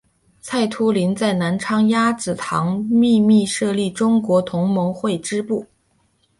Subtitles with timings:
[0.41, 5.67] 蔡突灵在南昌鸭子塘秘密设立中国同盟会支部。